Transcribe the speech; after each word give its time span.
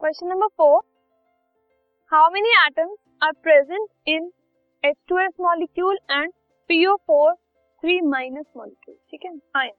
Question 0.00 0.26
number 0.26 0.46
four 0.46 0.82
how 2.12 2.30
many 2.30 2.48
atoms 2.66 2.98
are 3.22 3.32
present 3.32 3.88
in 4.08 4.30
H2S 4.84 5.32
molecule 5.40 5.98
and 6.10 6.32
PO4 6.70 7.32
3 7.82 8.06
minus 8.06 8.46
molecule 8.56 8.96
ठीक 9.10 9.24
है? 9.24 9.30
Ion 9.56 9.72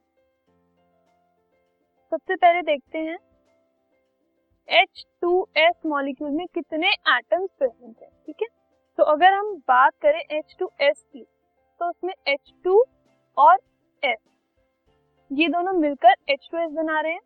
सबसे 2.10 2.36
पहले 2.36 2.62
देखते 2.62 2.98
हैं। 2.98 3.18
H2S 4.68 5.86
मॉलिक्यूल 5.86 6.30
में 6.30 6.46
कितने 6.46 6.88
एटम्स 6.88 7.50
प्रेजेंट 7.58 7.96
हैं? 8.02 8.10
ठीक 8.26 8.36
है? 8.42 8.48
तो 8.98 9.02
अगर 9.04 9.32
हम 9.32 9.54
बात 9.56 9.92
करें 10.02 10.40
H2S 10.40 11.02
की 11.12 11.26
तो 11.80 11.88
उसमें 11.88 12.14
H2 12.28 12.82
और 13.36 13.56
S, 14.02 14.20
ये 15.32 15.48
दोनों 15.48 15.72
मिलकर 15.72 16.14
H2S 16.30 16.70
बना 16.70 17.00
रहे 17.00 17.12
हैं। 17.12 17.20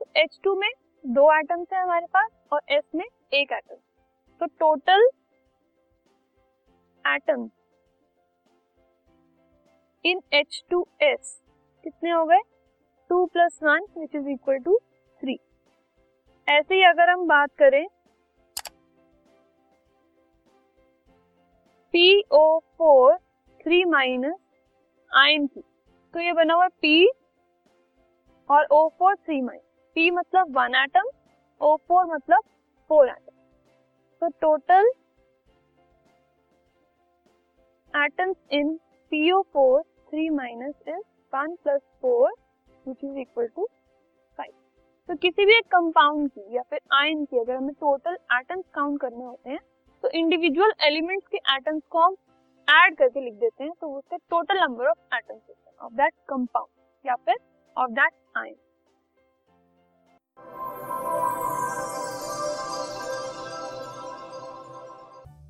तो 0.00 0.06
H2 0.22 0.60
में 0.60 0.70
दो 1.04 1.22
एटम्स 1.32 1.72
है 1.72 1.80
हमारे 1.82 2.06
पास 2.06 2.30
और 2.52 2.60
एस 2.70 2.84
में 2.94 3.04
एक 3.34 3.52
एटम 3.52 3.76
तो 4.40 4.46
total 4.60 5.08
atom 7.04 7.48
in 10.04 10.20
H 10.34 10.62
two 10.70 10.86
S 11.02 11.40
कितने 11.84 12.10
हो 12.10 12.24
गए? 12.26 12.40
Two 13.10 13.24
plus 13.26 13.58
one 13.62 13.86
which 13.98 14.14
is 14.16 14.28
equal 14.28 14.58
to 14.58 14.76
three 15.20 15.38
ऐसे 16.48 16.74
ही 16.74 16.82
अगर 16.84 17.10
हम 17.10 17.26
बात 17.28 17.50
करें 17.58 17.86
P 21.94 22.22
O 22.32 22.58
four 22.78 23.16
three 23.64 23.84
minus 23.84 24.38
ion 25.10 25.46
की. 25.46 25.60
तो 26.14 26.20
ये 26.20 26.32
बना 26.32 26.54
हुआ 26.54 26.68
पी 26.82 27.10
और 28.50 28.66
O 28.72 28.88
four 28.98 29.16
three 29.16 29.40
minus 29.40 29.70
P 29.96 30.10
मतलब 30.12 30.56
वन 30.56 30.74
एटम 30.74 31.10
O 31.60 31.76
फोर 31.88 32.04
मतलब 32.06 32.42
फोर 32.90 33.08
एटम 33.08 33.36
तो 34.22 34.28
total 34.40 34.90
atoms 37.94 38.36
in 38.52 38.78
PO4 39.12 39.82
3 40.12 40.30
minus 40.30 40.74
is 40.86 41.02
1 41.32 41.56
plus 41.62 41.80
4 42.02 42.30
which 42.86 43.02
is 43.02 43.16
equal 43.16 43.48
to 43.50 43.66
5. 44.38 44.46
तो 45.08 45.14
किसी 45.16 45.44
भी 45.46 45.56
एक 45.56 45.66
कंपाउंड 45.66 46.30
की 46.30 46.56
या 46.56 46.62
फिर 46.62 46.80
आयन 46.94 47.24
की 47.24 47.38
अगर 47.38 47.54
हमें 47.54 47.74
टोटल 47.74 48.16
एटम्स 48.32 48.64
काउंट 48.74 49.00
करने 49.00 49.24
होते 49.24 49.50
हैं 49.50 49.58
तो 50.04 50.10
इंडिविजुअल 50.14 50.72
एलिमेंट्स 50.86 51.26
के 51.26 51.38
एटम्स 51.56 51.82
को 51.90 52.00
हम 52.00 52.16
ऐड 52.68 52.96
करके 52.96 53.20
लिख 53.20 53.34
देते 53.36 53.64
हैं 53.64 53.72
तो 53.80 53.94
उससे 53.98 54.16
total 54.30 54.60
number 54.60 54.88
of 54.88 55.16
atoms 55.16 55.76
of 55.80 55.92
that 55.92 56.12
compound 56.28 57.06
या 57.06 57.14
फिर 57.16 57.36
of 57.76 57.90
that 57.90 58.12
ion 58.36 58.54